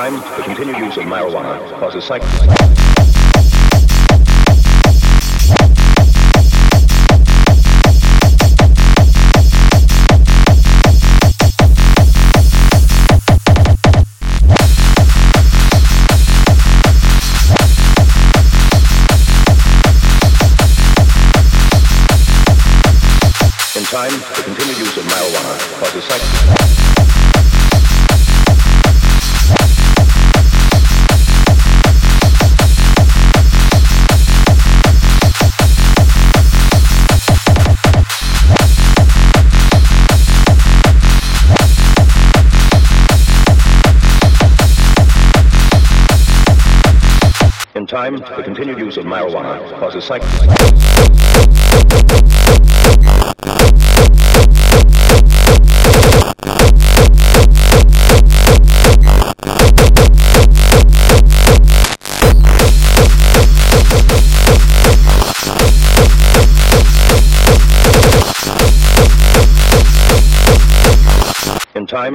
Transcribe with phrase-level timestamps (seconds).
[0.00, 2.22] time, the continued use of marijuana causes psych...
[23.76, 26.59] In time, the continued use of marijuana causes psych...
[48.00, 50.22] time, the continued use of marijuana causes psych...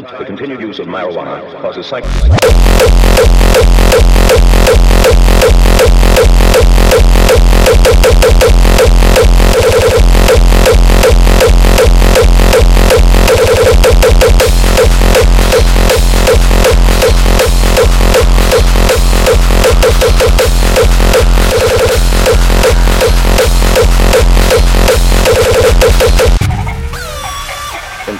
[0.00, 2.04] time, the continued use of marijuana causes psych...
[9.12, 9.21] In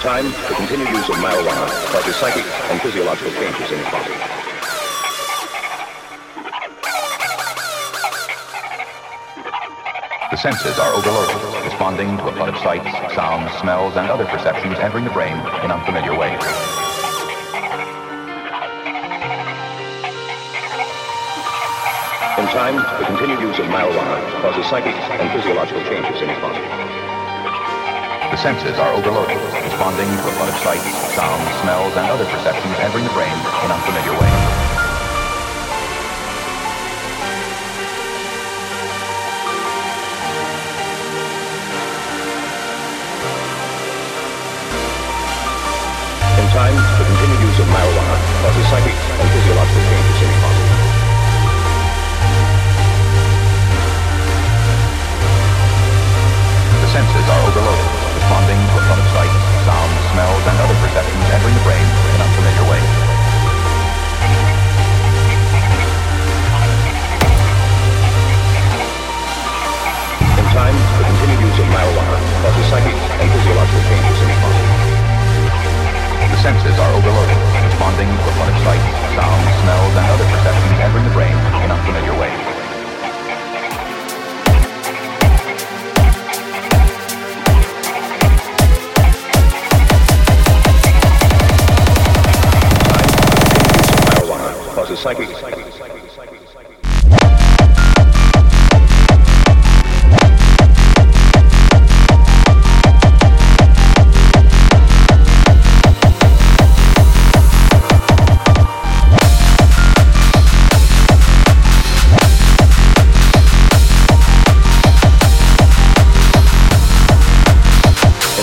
[0.02, 1.62] time, the continued use of marijuana
[1.94, 4.10] causes psychic and physiological changes in the body.
[10.32, 14.76] The senses are overloaded, responding to a flood of sights, sounds, smells, and other perceptions
[14.80, 16.42] entering the brain in unfamiliar ways.
[22.42, 27.01] In time, the continued use of marijuana causes psychic and physiological changes in his body.
[28.42, 30.82] Senses are overloaded, responding to a flood of sights,
[31.14, 34.61] sounds, smells, and other perceptions entering the brain in unfamiliar ways.
[95.02, 95.28] Psychic...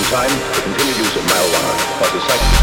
[0.09, 2.58] Time, the continued use of marijuana causes psychic...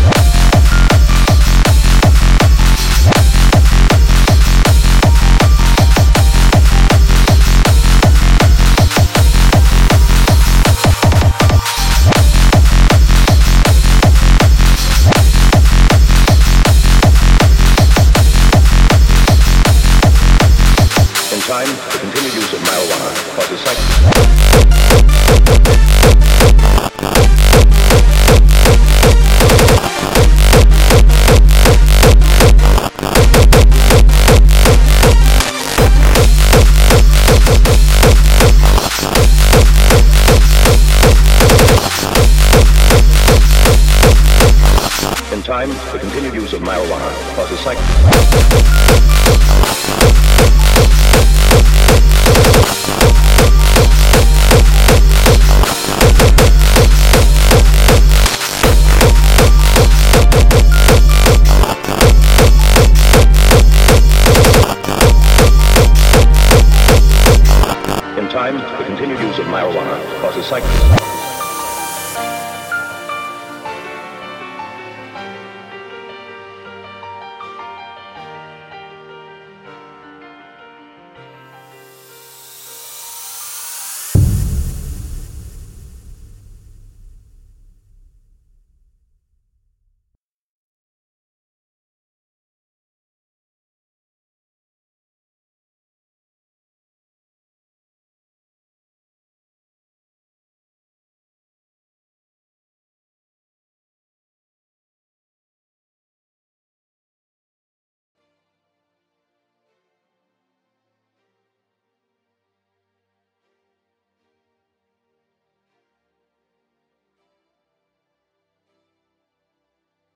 [45.47, 48.87] time, the continued use of marijuana causes psychic...